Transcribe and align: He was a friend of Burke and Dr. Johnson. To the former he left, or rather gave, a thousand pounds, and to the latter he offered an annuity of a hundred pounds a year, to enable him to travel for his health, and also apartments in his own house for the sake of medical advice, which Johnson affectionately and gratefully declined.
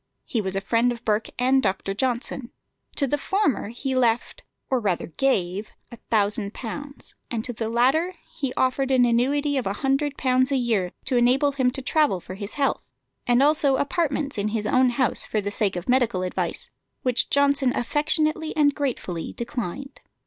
He 0.25 0.41
was 0.41 0.55
a 0.55 0.61
friend 0.61 0.91
of 0.91 1.05
Burke 1.05 1.29
and 1.37 1.61
Dr. 1.61 1.93
Johnson. 1.93 2.49
To 2.95 3.05
the 3.05 3.19
former 3.19 3.69
he 3.69 3.93
left, 3.93 4.41
or 4.67 4.79
rather 4.79 5.05
gave, 5.05 5.69
a 5.91 5.97
thousand 6.09 6.55
pounds, 6.55 7.13
and 7.29 7.45
to 7.45 7.53
the 7.53 7.69
latter 7.69 8.15
he 8.35 8.51
offered 8.55 8.89
an 8.89 9.05
annuity 9.05 9.57
of 9.57 9.67
a 9.67 9.73
hundred 9.85 10.17
pounds 10.17 10.51
a 10.51 10.57
year, 10.57 10.91
to 11.05 11.17
enable 11.17 11.51
him 11.51 11.69
to 11.69 11.83
travel 11.83 12.19
for 12.19 12.33
his 12.33 12.55
health, 12.55 12.81
and 13.27 13.43
also 13.43 13.75
apartments 13.75 14.39
in 14.39 14.47
his 14.47 14.65
own 14.65 14.89
house 14.89 15.27
for 15.27 15.39
the 15.39 15.51
sake 15.51 15.75
of 15.75 15.87
medical 15.87 16.23
advice, 16.23 16.71
which 17.03 17.29
Johnson 17.29 17.71
affectionately 17.75 18.57
and 18.57 18.73
gratefully 18.73 19.33
declined. 19.33 20.01